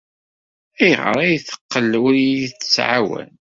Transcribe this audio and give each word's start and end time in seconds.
Ayɣer 0.81 1.17
ay 1.23 1.35
teqqel 1.39 1.91
ur 2.05 2.13
iyi-tettɛawan? 2.17 3.29